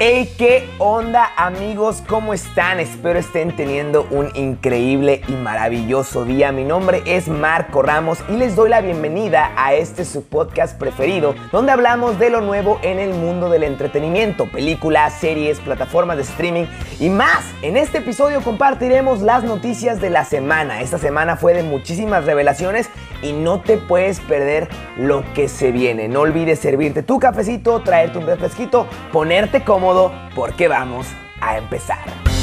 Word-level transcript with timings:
Hey, 0.00 0.32
¿qué 0.38 0.70
onda 0.78 1.32
amigos? 1.36 2.04
¿Cómo 2.08 2.32
están? 2.32 2.78
Espero 2.78 3.18
estén 3.18 3.56
teniendo 3.56 4.06
un 4.12 4.30
increíble 4.36 5.22
y 5.26 5.32
maravilloso 5.32 6.24
día. 6.24 6.52
Mi 6.52 6.62
nombre 6.62 7.02
es 7.04 7.26
Marco 7.26 7.82
Ramos 7.82 8.20
y 8.28 8.36
les 8.36 8.54
doy 8.54 8.70
la 8.70 8.80
bienvenida 8.80 9.50
a 9.56 9.74
este 9.74 10.04
su 10.04 10.22
podcast 10.22 10.78
preferido, 10.78 11.34
donde 11.50 11.72
hablamos 11.72 12.16
de 12.20 12.30
lo 12.30 12.40
nuevo 12.40 12.78
en 12.84 13.00
el 13.00 13.12
mundo 13.12 13.50
del 13.50 13.64
entretenimiento, 13.64 14.48
películas, 14.48 15.14
series, 15.14 15.58
plataformas 15.58 16.16
de 16.16 16.22
streaming 16.22 16.66
y 17.00 17.10
más. 17.10 17.44
En 17.62 17.76
este 17.76 17.98
episodio 17.98 18.40
compartiremos 18.40 19.20
las 19.20 19.42
noticias 19.42 20.00
de 20.00 20.10
la 20.10 20.24
semana. 20.24 20.80
Esta 20.80 20.98
semana 20.98 21.34
fue 21.34 21.54
de 21.54 21.64
muchísimas 21.64 22.24
revelaciones 22.24 22.88
y 23.22 23.32
no 23.32 23.60
te 23.60 23.76
puedes 23.76 24.20
perder 24.20 24.68
lo 24.96 25.24
que 25.34 25.48
se 25.48 25.72
viene. 25.72 26.08
No 26.08 26.20
olvides 26.20 26.58
servirte 26.58 27.02
tu 27.02 27.18
cafecito, 27.18 27.80
traerte 27.82 28.18
un 28.18 28.26
refresquito, 28.26 28.86
ponerte 29.12 29.64
cómodo 29.64 30.12
porque 30.34 30.68
vamos 30.68 31.06
a 31.40 31.58
empezar. 31.58 32.37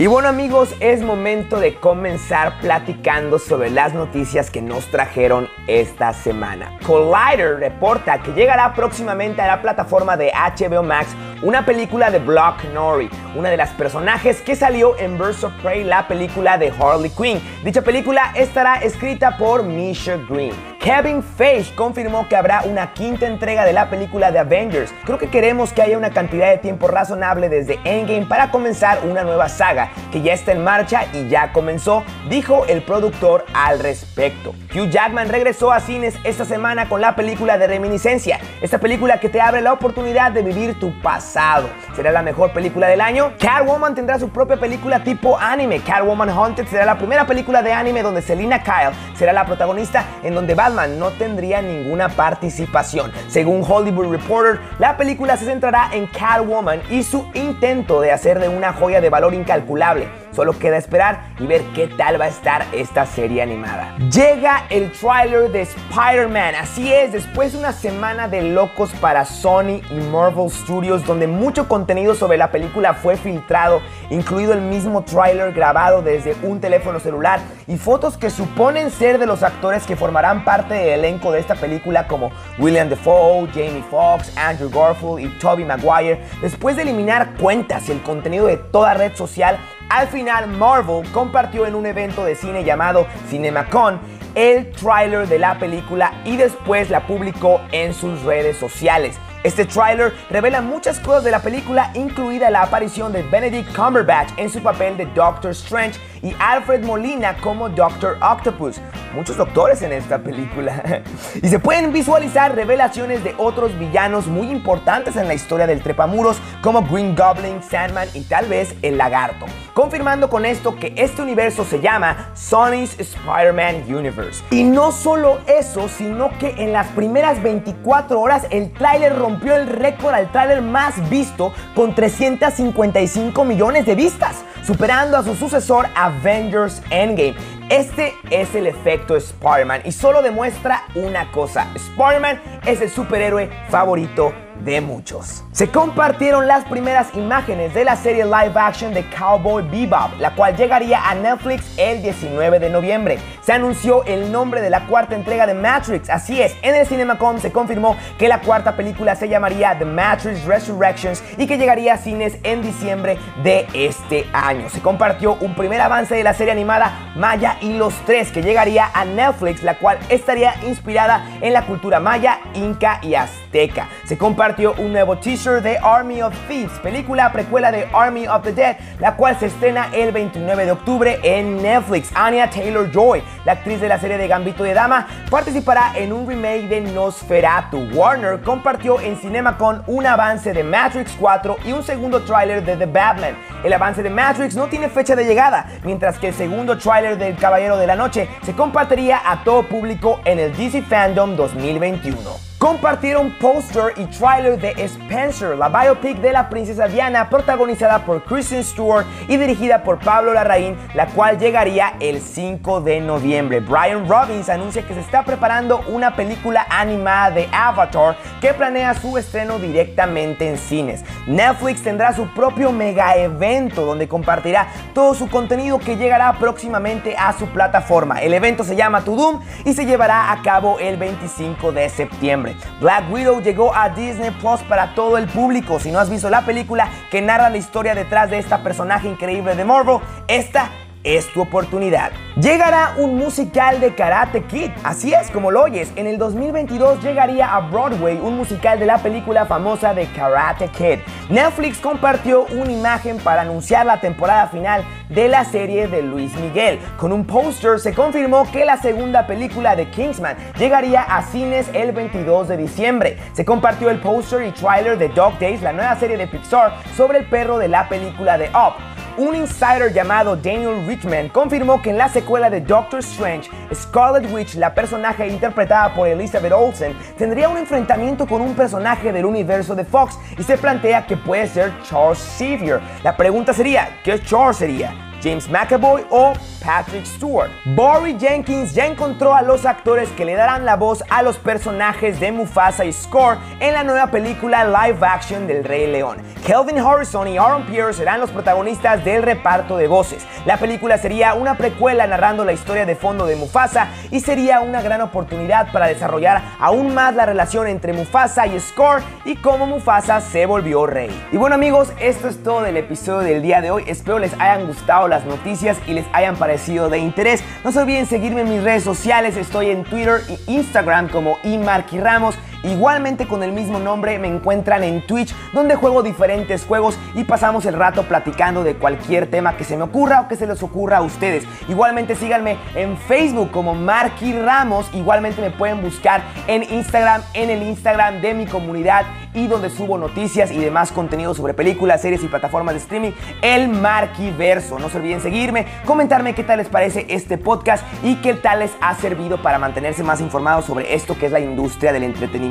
Y 0.00 0.06
bueno 0.06 0.28
amigos, 0.28 0.74
es 0.80 1.02
momento 1.02 1.60
de 1.60 1.74
comenzar 1.74 2.58
platicando 2.62 3.38
sobre 3.38 3.68
las 3.68 3.92
noticias 3.92 4.50
que 4.50 4.62
nos 4.62 4.86
trajeron 4.86 5.46
esta 5.66 6.14
semana. 6.14 6.78
Collider 6.86 7.58
reporta 7.58 8.22
que 8.22 8.32
llegará 8.32 8.72
próximamente 8.72 9.42
a 9.42 9.46
la 9.46 9.60
plataforma 9.60 10.16
de 10.16 10.32
HBO 10.32 10.82
Max 10.82 11.08
una 11.42 11.66
película 11.66 12.10
de 12.10 12.18
Block 12.18 12.64
Nori, 12.72 13.10
una 13.36 13.50
de 13.50 13.58
las 13.58 13.72
personajes 13.72 14.40
que 14.40 14.56
salió 14.56 14.98
en 14.98 15.18
Birds 15.18 15.44
of 15.44 15.52
Prey, 15.62 15.84
la 15.84 16.08
película 16.08 16.56
de 16.56 16.72
Harley 16.80 17.10
Quinn. 17.10 17.38
Dicha 17.62 17.82
película 17.82 18.32
estará 18.34 18.76
escrita 18.76 19.36
por 19.36 19.62
Misha 19.62 20.16
Green. 20.30 20.69
Kevin 20.80 21.22
Feige 21.22 21.74
confirmó 21.74 22.26
que 22.26 22.36
habrá 22.36 22.62
una 22.64 22.94
quinta 22.94 23.26
entrega 23.26 23.66
de 23.66 23.74
la 23.74 23.90
película 23.90 24.32
de 24.32 24.38
Avengers. 24.38 24.94
Creo 25.04 25.18
que 25.18 25.28
queremos 25.28 25.74
que 25.74 25.82
haya 25.82 25.98
una 25.98 26.08
cantidad 26.08 26.48
de 26.48 26.56
tiempo 26.56 26.88
razonable 26.88 27.50
desde 27.50 27.78
Endgame 27.84 28.24
para 28.24 28.50
comenzar 28.50 29.00
una 29.04 29.22
nueva 29.22 29.50
saga 29.50 29.90
que 30.10 30.22
ya 30.22 30.32
está 30.32 30.52
en 30.52 30.64
marcha 30.64 31.04
y 31.12 31.28
ya 31.28 31.52
comenzó, 31.52 32.02
dijo 32.30 32.64
el 32.64 32.82
productor 32.82 33.44
al 33.52 33.78
respecto. 33.78 34.54
Hugh 34.74 34.88
Jackman 34.88 35.28
regresó 35.28 35.70
a 35.70 35.80
cines 35.80 36.14
esta 36.24 36.46
semana 36.46 36.88
con 36.88 37.02
la 37.02 37.14
película 37.14 37.58
de 37.58 37.66
Reminiscencia, 37.66 38.40
esta 38.62 38.78
película 38.78 39.20
que 39.20 39.28
te 39.28 39.42
abre 39.42 39.60
la 39.60 39.74
oportunidad 39.74 40.32
de 40.32 40.42
vivir 40.42 40.80
tu 40.80 40.98
pasado. 41.02 41.68
¿Será 41.94 42.10
la 42.10 42.22
mejor 42.22 42.54
película 42.54 42.86
del 42.86 43.02
año? 43.02 43.34
Catwoman 43.38 43.94
tendrá 43.94 44.18
su 44.18 44.30
propia 44.30 44.56
película 44.56 45.04
tipo 45.04 45.36
anime. 45.36 45.80
Catwoman 45.80 46.30
Haunted 46.30 46.66
será 46.68 46.86
la 46.86 46.96
primera 46.96 47.26
película 47.26 47.62
de 47.62 47.74
anime 47.74 48.02
donde 48.02 48.22
Selina 48.22 48.62
Kyle 48.62 48.96
será 49.14 49.34
la 49.34 49.44
protagonista 49.44 50.06
en 50.22 50.34
donde 50.34 50.54
No 50.70 51.10
tendría 51.10 51.60
ninguna 51.62 52.08
participación. 52.08 53.10
Según 53.26 53.64
Hollywood 53.68 54.12
Reporter, 54.12 54.60
la 54.78 54.96
película 54.96 55.36
se 55.36 55.44
centrará 55.44 55.90
en 55.92 56.06
Catwoman 56.06 56.80
y 56.90 57.02
su 57.02 57.26
intento 57.34 58.00
de 58.00 58.12
hacer 58.12 58.38
de 58.38 58.48
una 58.48 58.72
joya 58.72 59.00
de 59.00 59.10
valor 59.10 59.34
incalculable. 59.34 60.19
Solo 60.32 60.58
queda 60.58 60.76
esperar 60.76 61.34
y 61.38 61.46
ver 61.46 61.62
qué 61.74 61.88
tal 61.88 62.20
va 62.20 62.26
a 62.26 62.28
estar 62.28 62.64
esta 62.72 63.06
serie 63.06 63.42
animada. 63.42 63.96
Llega 64.12 64.64
el 64.70 64.92
trailer 64.92 65.50
de 65.50 65.62
Spider-Man. 65.62 66.54
Así 66.54 66.92
es, 66.92 67.12
después 67.12 67.52
de 67.52 67.58
una 67.58 67.72
semana 67.72 68.28
de 68.28 68.42
locos 68.42 68.90
para 69.00 69.24
Sony 69.24 69.80
y 69.90 70.00
Marvel 70.12 70.50
Studios, 70.50 71.04
donde 71.04 71.26
mucho 71.26 71.68
contenido 71.68 72.14
sobre 72.14 72.36
la 72.38 72.50
película 72.50 72.94
fue 72.94 73.16
filtrado, 73.16 73.82
incluido 74.10 74.52
el 74.52 74.60
mismo 74.60 75.02
trailer 75.02 75.52
grabado 75.52 76.02
desde 76.02 76.36
un 76.42 76.60
teléfono 76.60 77.00
celular 77.00 77.40
y 77.66 77.76
fotos 77.76 78.16
que 78.16 78.30
suponen 78.30 78.90
ser 78.90 79.18
de 79.18 79.26
los 79.26 79.42
actores 79.42 79.86
que 79.86 79.96
formarán 79.96 80.44
parte 80.44 80.74
del 80.74 81.00
elenco 81.00 81.32
de 81.32 81.40
esta 81.40 81.54
película, 81.54 82.06
como 82.06 82.30
William 82.58 82.88
Defoe, 82.88 83.48
Jamie 83.48 83.84
Foxx, 83.90 84.36
Andrew 84.36 84.70
Garfield 84.70 85.20
y 85.20 85.38
Tobey 85.38 85.64
Maguire. 85.64 86.20
Después 86.40 86.76
de 86.76 86.82
eliminar 86.82 87.34
cuentas 87.40 87.88
y 87.88 87.92
el 87.92 88.02
contenido 88.02 88.46
de 88.46 88.56
toda 88.56 88.94
red 88.94 89.14
social, 89.14 89.58
al 89.90 90.08
final, 90.08 90.46
Marvel 90.46 91.04
compartió 91.12 91.66
en 91.66 91.74
un 91.74 91.84
evento 91.84 92.24
de 92.24 92.36
cine 92.36 92.64
llamado 92.64 93.06
CinemaCon 93.28 94.00
el 94.36 94.70
tráiler 94.70 95.26
de 95.26 95.40
la 95.40 95.58
película 95.58 96.12
y 96.24 96.36
después 96.36 96.90
la 96.90 97.06
publicó 97.06 97.60
en 97.72 97.92
sus 97.92 98.22
redes 98.22 98.56
sociales. 98.56 99.18
Este 99.42 99.64
tráiler 99.64 100.12
revela 100.30 100.60
muchas 100.60 101.00
cosas 101.00 101.24
de 101.24 101.30
la 101.30 101.40
película, 101.40 101.90
incluida 101.94 102.50
la 102.50 102.62
aparición 102.62 103.10
de 103.12 103.22
Benedict 103.24 103.74
Cumberbatch 103.74 104.30
en 104.36 104.48
su 104.50 104.62
papel 104.62 104.96
de 104.96 105.06
Doctor 105.06 105.50
Strange 105.50 105.98
y 106.22 106.34
Alfred 106.38 106.84
Molina 106.84 107.36
como 107.38 107.68
Doctor 107.68 108.16
Octopus. 108.22 108.80
Muchos 109.14 109.36
doctores 109.36 109.82
en 109.82 109.92
esta 109.92 110.18
película. 110.18 111.02
y 111.42 111.48
se 111.48 111.58
pueden 111.58 111.92
visualizar 111.92 112.54
revelaciones 112.54 113.24
de 113.24 113.34
otros 113.38 113.76
villanos 113.78 114.26
muy 114.26 114.48
importantes 114.50 115.16
en 115.16 115.26
la 115.26 115.34
historia 115.34 115.66
del 115.66 115.82
trepamuros 115.82 116.38
como 116.62 116.82
Green 116.82 117.16
Goblin, 117.16 117.62
Sandman 117.62 118.08
y 118.14 118.22
tal 118.22 118.46
vez 118.46 118.74
el 118.82 118.98
lagarto. 118.98 119.46
Confirmando 119.74 120.30
con 120.30 120.46
esto 120.46 120.76
que 120.76 120.94
este 120.96 121.22
universo 121.22 121.64
se 121.64 121.80
llama 121.80 122.30
Sony's 122.34 122.98
Spider-Man 123.00 123.84
Universe. 123.88 124.44
Y 124.50 124.62
no 124.62 124.92
solo 124.92 125.38
eso, 125.46 125.88
sino 125.88 126.30
que 126.38 126.54
en 126.58 126.72
las 126.72 126.86
primeras 126.88 127.42
24 127.42 128.20
horas 128.20 128.46
el 128.50 128.72
tráiler 128.72 129.16
rompió 129.16 129.56
el 129.56 129.66
récord 129.66 130.14
al 130.14 130.30
tráiler 130.30 130.62
más 130.62 131.08
visto 131.10 131.52
con 131.74 131.94
355 131.94 133.44
millones 133.44 133.86
de 133.86 133.94
vistas, 133.94 134.36
superando 134.64 135.16
a 135.16 135.24
su 135.24 135.34
sucesor 135.34 135.86
Avengers 135.96 136.82
Endgame. 136.90 137.59
Este 137.70 138.14
es 138.30 138.52
el 138.56 138.66
efecto 138.66 139.14
Spider-Man 139.14 139.82
y 139.84 139.92
solo 139.92 140.22
demuestra 140.22 140.82
una 140.96 141.30
cosa, 141.30 141.68
Spider-Man 141.76 142.42
es 142.66 142.80
el 142.80 142.90
superhéroe 142.90 143.48
favorito 143.68 144.32
de 144.64 144.80
muchos. 144.80 145.44
Se 145.52 145.68
compartieron 145.68 146.46
las 146.46 146.64
primeras 146.64 147.14
imágenes 147.14 147.74
de 147.74 147.84
la 147.84 147.96
serie 147.96 148.24
live 148.24 148.52
action 148.54 148.92
de 148.94 149.04
Cowboy 149.10 149.62
Bebop, 149.68 150.18
la 150.18 150.34
cual 150.34 150.56
llegaría 150.56 151.08
a 151.08 151.14
Netflix 151.14 151.64
el 151.78 152.02
19 152.02 152.58
de 152.58 152.70
noviembre. 152.70 153.18
Se 153.42 153.52
anunció 153.52 154.04
el 154.04 154.30
nombre 154.30 154.60
de 154.60 154.70
la 154.70 154.86
cuarta 154.86 155.14
entrega 155.14 155.46
de 155.46 155.54
Matrix, 155.54 156.10
así 156.10 156.40
es, 156.40 156.54
en 156.62 156.74
el 156.74 156.86
CinemaCom 156.86 157.38
se 157.38 157.52
confirmó 157.52 157.96
que 158.18 158.28
la 158.28 158.40
cuarta 158.40 158.76
película 158.76 159.16
se 159.16 159.28
llamaría 159.28 159.78
The 159.78 159.84
Matrix 159.84 160.44
Resurrections 160.44 161.22
y 161.36 161.46
que 161.46 161.58
llegaría 161.58 161.94
a 161.94 161.98
cines 161.98 162.36
en 162.42 162.62
diciembre 162.62 163.18
de 163.42 163.66
este 163.74 164.26
año. 164.32 164.68
Se 164.70 164.80
compartió 164.80 165.34
un 165.40 165.54
primer 165.54 165.80
avance 165.80 166.14
de 166.14 166.22
la 166.22 166.34
serie 166.34 166.52
animada 166.52 167.12
Maya 167.16 167.56
y 167.60 167.72
los 167.72 167.94
tres 168.04 168.30
que 168.30 168.42
llegaría 168.42 168.90
a 168.92 169.04
Netflix, 169.04 169.62
la 169.62 169.78
cual 169.78 169.98
estaría 170.08 170.54
inspirada 170.66 171.24
en 171.40 171.52
la 171.52 171.66
cultura 171.66 172.00
maya, 172.00 172.40
inca 172.54 173.00
y 173.02 173.14
azteca. 173.14 173.88
Se 174.04 174.18
compartió 174.18 174.49
un 174.58 174.92
nuevo 174.92 175.16
teaser 175.16 175.62
de 175.62 175.78
Army 175.78 176.22
of 176.22 176.34
Thieves, 176.48 176.76
película 176.80 177.30
precuela 177.30 177.70
de 177.70 177.86
Army 177.92 178.26
of 178.26 178.42
the 178.42 178.52
Dead, 178.52 178.76
la 178.98 179.14
cual 179.14 179.38
se 179.38 179.46
estrena 179.46 179.88
el 179.94 180.10
29 180.10 180.66
de 180.66 180.72
octubre 180.72 181.20
en 181.22 181.62
Netflix. 181.62 182.10
Anya 182.14 182.50
Taylor 182.50 182.90
Joy, 182.90 183.22
la 183.44 183.52
actriz 183.52 183.80
de 183.80 183.88
la 183.88 184.00
serie 184.00 184.18
de 184.18 184.26
Gambito 184.26 184.64
de 184.64 184.74
Dama, 184.74 185.06
participará 185.30 185.92
en 185.94 186.12
un 186.12 186.26
remake 186.26 186.68
de 186.68 186.80
Nosferatu. 186.80 187.88
Warner 187.94 188.40
compartió 188.42 189.00
en 189.00 189.16
CinemaCon 189.16 189.84
un 189.86 190.04
avance 190.04 190.52
de 190.52 190.64
Matrix 190.64 191.16
4 191.20 191.58
y 191.64 191.72
un 191.72 191.84
segundo 191.84 192.22
tráiler 192.22 192.64
de 192.64 192.76
The 192.76 192.86
Batman. 192.86 193.36
El 193.62 193.72
avance 193.72 194.02
de 194.02 194.10
Matrix 194.10 194.56
no 194.56 194.66
tiene 194.66 194.88
fecha 194.88 195.14
de 195.14 195.24
llegada, 195.24 195.66
mientras 195.84 196.18
que 196.18 196.28
el 196.28 196.34
segundo 196.34 196.76
tráiler 196.76 197.16
del 197.18 197.36
Caballero 197.36 197.76
de 197.76 197.86
la 197.86 197.94
Noche 197.94 198.28
se 198.42 198.52
compartiría 198.54 199.20
a 199.24 199.44
todo 199.44 199.62
público 199.62 200.20
en 200.24 200.40
el 200.40 200.56
DC 200.56 200.82
Fandom 200.82 201.36
2021 201.36 202.49
compartieron 202.60 203.30
póster 203.38 203.94
y 203.96 204.04
trailer 204.04 204.60
de 204.60 204.72
Spencer, 204.84 205.56
la 205.56 205.70
biopic 205.70 206.18
de 206.18 206.30
la 206.30 206.50
princesa 206.50 206.88
Diana, 206.88 207.30
protagonizada 207.30 208.04
por 208.04 208.22
Kristen 208.22 208.62
Stewart 208.62 209.06
y 209.28 209.38
dirigida 209.38 209.82
por 209.82 209.98
Pablo 209.98 210.34
Larraín, 210.34 210.76
la 210.92 211.06
cual 211.06 211.38
llegaría 211.38 211.94
el 212.00 212.20
5 212.20 212.82
de 212.82 213.00
noviembre. 213.00 213.60
Brian 213.60 214.06
Robbins 214.06 214.50
anuncia 214.50 214.86
que 214.86 214.92
se 214.92 215.00
está 215.00 215.24
preparando 215.24 215.82
una 215.88 216.14
película 216.14 216.66
animada 216.68 217.30
de 217.30 217.48
Avatar 217.50 218.18
que 218.42 218.52
planea 218.52 218.92
su 218.92 219.16
estreno 219.16 219.58
directamente 219.58 220.46
en 220.46 220.58
cines. 220.58 221.02
Netflix 221.26 221.82
tendrá 221.82 222.14
su 222.14 222.26
propio 222.34 222.72
mega 222.72 223.16
evento 223.16 223.86
donde 223.86 224.06
compartirá 224.06 224.68
todo 224.92 225.14
su 225.14 225.30
contenido 225.30 225.78
que 225.78 225.96
llegará 225.96 226.34
próximamente 226.34 227.16
a 227.16 227.32
su 227.32 227.46
plataforma. 227.46 228.20
El 228.20 228.34
evento 228.34 228.64
se 228.64 228.76
llama 228.76 229.00
To 229.00 229.16
Doom 229.16 229.40
y 229.64 229.72
se 229.72 229.86
llevará 229.86 230.30
a 230.30 230.42
cabo 230.42 230.78
el 230.78 230.98
25 230.98 231.72
de 231.72 231.88
septiembre. 231.88 232.49
Black 232.80 233.10
Widow 233.10 233.40
llegó 233.40 233.74
a 233.74 233.88
Disney 233.90 234.30
Plus 234.30 234.60
para 234.62 234.94
todo 234.94 235.18
el 235.18 235.26
público. 235.26 235.78
Si 235.80 235.90
no 235.90 235.98
has 235.98 236.10
visto 236.10 236.30
la 236.30 236.44
película 236.44 236.88
que 237.10 237.22
narra 237.22 237.50
la 237.50 237.56
historia 237.56 237.94
detrás 237.94 238.30
de 238.30 238.38
esta 238.38 238.62
personaje 238.62 239.08
increíble 239.08 239.54
de 239.54 239.64
Marvel, 239.64 239.98
esta 240.28 240.70
es 241.04 241.32
tu 241.32 241.42
oportunidad. 241.42 242.12
Llegará 242.40 242.94
un 242.98 243.16
musical 243.16 243.80
de 243.80 243.94
Karate 243.94 244.42
Kid, 244.44 244.70
así 244.84 245.12
es 245.12 245.30
como 245.30 245.50
lo 245.50 245.62
oyes, 245.62 245.92
en 245.96 246.06
el 246.06 246.18
2022 246.18 247.02
llegaría 247.02 247.54
a 247.54 247.60
Broadway 247.60 248.18
un 248.18 248.36
musical 248.36 248.78
de 248.78 248.86
la 248.86 248.98
película 248.98 249.46
famosa 249.46 249.94
de 249.94 250.06
Karate 250.06 250.68
Kid. 250.68 251.00
Netflix 251.28 251.78
compartió 251.78 252.46
una 252.46 252.72
imagen 252.72 253.18
para 253.18 253.42
anunciar 253.42 253.86
la 253.86 254.00
temporada 254.00 254.48
final 254.48 254.84
de 255.08 255.28
la 255.28 255.44
serie 255.44 255.88
de 255.88 256.02
Luis 256.02 256.34
Miguel. 256.36 256.78
Con 256.96 257.12
un 257.12 257.24
póster 257.24 257.80
se 257.80 257.92
confirmó 257.92 258.50
que 258.50 258.64
la 258.64 258.76
segunda 258.76 259.26
película 259.26 259.76
de 259.76 259.88
Kingsman 259.88 260.36
llegaría 260.58 261.02
a 261.02 261.22
cines 261.22 261.68
el 261.72 261.92
22 261.92 262.48
de 262.48 262.56
diciembre. 262.56 263.18
Se 263.32 263.44
compartió 263.44 263.90
el 263.90 264.00
póster 264.00 264.46
y 264.46 264.52
trailer 264.52 264.98
de 264.98 265.08
Dog 265.08 265.38
Days, 265.38 265.62
la 265.62 265.72
nueva 265.72 265.96
serie 265.96 266.16
de 266.16 266.26
Pixar 266.26 266.74
sobre 266.96 267.18
el 267.18 267.24
perro 267.26 267.58
de 267.58 267.68
la 267.68 267.88
película 267.88 268.38
de 268.38 268.48
Up. 268.50 268.74
Un 269.16 269.34
insider 269.34 269.92
llamado 269.92 270.36
Daniel 270.36 270.86
Richman 270.86 271.28
confirmó 271.28 271.82
que 271.82 271.90
en 271.90 271.98
la 271.98 272.08
secuela 272.08 272.48
de 272.48 272.60
Doctor 272.60 273.00
Strange, 273.00 273.50
Scarlet 273.74 274.32
Witch, 274.32 274.54
la 274.54 274.74
personaje 274.74 275.26
interpretada 275.26 275.92
por 275.94 276.06
Elizabeth 276.06 276.52
Olsen, 276.52 276.96
tendría 277.18 277.48
un 277.48 277.58
enfrentamiento 277.58 278.26
con 278.26 278.40
un 278.40 278.54
personaje 278.54 279.12
del 279.12 279.24
universo 279.24 279.74
de 279.74 279.84
Fox 279.84 280.18
y 280.38 280.42
se 280.42 280.56
plantea 280.56 281.06
que 281.06 281.16
puede 281.16 281.48
ser 281.48 281.72
Charles 281.82 282.18
Xavier. 282.38 282.80
La 283.02 283.16
pregunta 283.16 283.52
sería, 283.52 283.98
¿qué 284.04 284.22
Charles 284.22 284.56
sería? 284.56 284.94
James 285.22 285.48
McAvoy 285.50 286.04
o 286.10 286.32
Patrick 286.64 287.06
Stewart. 287.06 287.50
Barry 287.64 288.16
Jenkins 288.18 288.74
ya 288.74 288.86
encontró 288.86 289.34
a 289.34 289.42
los 289.42 289.64
actores 289.64 290.08
que 290.10 290.24
le 290.24 290.34
darán 290.34 290.64
la 290.64 290.76
voz 290.76 291.02
a 291.08 291.22
los 291.22 291.38
personajes 291.38 292.20
de 292.20 292.32
Mufasa 292.32 292.84
y 292.84 292.92
Score 292.92 293.38
en 293.60 293.74
la 293.74 293.82
nueva 293.82 294.08
película 294.08 294.64
live 294.64 294.98
action 295.02 295.46
del 295.46 295.64
Rey 295.64 295.86
León. 295.86 296.18
Kelvin 296.46 296.78
Harrison 296.78 297.28
y 297.28 297.38
Aaron 297.38 297.64
Pierce 297.64 297.98
serán 297.98 298.20
los 298.20 298.30
protagonistas 298.30 299.04
del 299.04 299.22
reparto 299.22 299.76
de 299.76 299.86
voces. 299.88 300.26
La 300.44 300.56
película 300.56 300.98
sería 300.98 301.34
una 301.34 301.56
precuela 301.56 302.06
narrando 302.06 302.44
la 302.44 302.52
historia 302.52 302.86
de 302.86 302.96
fondo 302.96 303.26
de 303.26 303.36
Mufasa 303.36 303.88
y 304.10 304.20
sería 304.20 304.60
una 304.60 304.82
gran 304.82 305.00
oportunidad 305.00 305.72
para 305.72 305.86
desarrollar 305.86 306.42
aún 306.58 306.94
más 306.94 307.14
la 307.14 307.26
relación 307.26 307.66
entre 307.66 307.92
Mufasa 307.92 308.46
y 308.46 308.58
Score 308.60 309.02
y 309.24 309.36
cómo 309.36 309.66
Mufasa 309.66 310.20
se 310.20 310.46
volvió 310.46 310.86
rey. 310.86 311.10
Y 311.32 311.36
bueno 311.36 311.54
amigos, 311.54 311.92
esto 312.00 312.28
es 312.28 312.42
todo 312.42 312.62
del 312.62 312.76
episodio 312.76 313.20
del 313.20 313.42
día 313.42 313.60
de 313.60 313.70
hoy. 313.70 313.84
Espero 313.86 314.18
les 314.18 314.32
hayan 314.34 314.66
gustado 314.66 315.08
las 315.08 315.24
noticias 315.24 315.78
y 315.86 315.94
les 315.94 316.06
hayan 316.12 316.36
parecido 316.36 316.49
de 316.90 316.98
interés. 316.98 317.44
No 317.64 317.72
se 317.72 317.78
olviden 317.78 318.06
seguirme 318.06 318.40
en 318.40 318.50
mis 318.50 318.62
redes 318.62 318.82
sociales, 318.82 319.36
estoy 319.36 319.70
en 319.70 319.84
Twitter 319.84 320.22
e 320.28 320.38
Instagram 320.50 321.08
como 321.08 321.38
Imarky 321.44 322.00
Ramos. 322.00 322.36
Igualmente 322.62 323.26
con 323.26 323.42
el 323.42 323.52
mismo 323.52 323.78
nombre 323.78 324.18
me 324.18 324.28
encuentran 324.28 324.84
en 324.84 325.06
Twitch 325.06 325.34
donde 325.52 325.76
juego 325.76 326.02
diferentes 326.02 326.66
juegos 326.66 326.98
y 327.14 327.24
pasamos 327.24 327.64
el 327.64 327.74
rato 327.74 328.02
platicando 328.02 328.62
de 328.62 328.74
cualquier 328.74 329.30
tema 329.30 329.56
que 329.56 329.64
se 329.64 329.78
me 329.78 329.84
ocurra 329.84 330.20
o 330.20 330.28
que 330.28 330.36
se 330.36 330.46
les 330.46 330.62
ocurra 330.62 330.98
a 330.98 331.02
ustedes. 331.02 331.44
Igualmente 331.68 332.14
síganme 332.16 332.58
en 332.74 332.98
Facebook 332.98 333.50
como 333.50 333.74
Marky 333.74 334.34
Ramos. 334.34 334.90
Igualmente 334.92 335.40
me 335.40 335.50
pueden 335.50 335.80
buscar 335.80 336.22
en 336.46 336.62
Instagram, 336.62 337.22
en 337.32 337.48
el 337.48 337.62
Instagram 337.62 338.20
de 338.20 338.34
mi 338.34 338.46
comunidad 338.46 339.06
y 339.32 339.46
donde 339.46 339.70
subo 339.70 339.96
noticias 339.96 340.50
y 340.50 340.58
demás 340.58 340.92
contenido 340.92 341.34
sobre 341.34 341.54
películas, 341.54 342.02
series 342.02 342.22
y 342.24 342.28
plataformas 342.28 342.74
de 342.74 342.80
streaming, 342.80 343.12
el 343.42 343.68
Marquiverso. 343.68 344.78
No 344.78 344.90
se 344.90 344.98
olviden 344.98 345.20
seguirme, 345.20 345.66
comentarme 345.86 346.34
qué 346.34 346.42
tal 346.42 346.58
les 346.58 346.68
parece 346.68 347.06
este 347.08 347.38
podcast 347.38 347.84
y 348.02 348.16
qué 348.16 348.34
tal 348.34 348.58
les 348.58 348.72
ha 348.80 348.94
servido 348.96 349.40
para 349.40 349.58
mantenerse 349.58 350.02
más 350.02 350.20
informados 350.20 350.64
sobre 350.64 350.94
esto 350.94 351.16
que 351.16 351.26
es 351.26 351.32
la 351.32 351.40
industria 351.40 351.92
del 351.92 352.02
entretenimiento. 352.02 352.49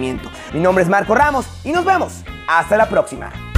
Mi 0.53 0.59
nombre 0.59 0.83
es 0.83 0.89
Marco 0.89 1.13
Ramos 1.13 1.45
y 1.63 1.71
nos 1.71 1.85
vemos. 1.85 2.23
Hasta 2.47 2.77
la 2.77 2.87
próxima. 2.89 3.48